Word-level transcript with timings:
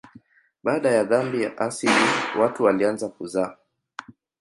Baada 0.63 0.91
ya 0.91 1.03
dhambi 1.03 1.43
ya 1.43 1.57
asili 1.57 2.39
watu 2.39 2.63
walianza 2.63 3.09
kuzaa. 3.09 3.55